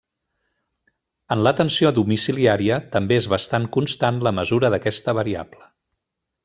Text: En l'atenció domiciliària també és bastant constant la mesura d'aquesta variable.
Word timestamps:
En 1.35 1.43
l'atenció 1.47 1.91
domiciliària 1.99 2.81
també 2.97 3.21
és 3.23 3.29
bastant 3.37 3.71
constant 3.79 4.19
la 4.29 4.35
mesura 4.41 4.73
d'aquesta 4.77 5.19
variable. 5.23 5.71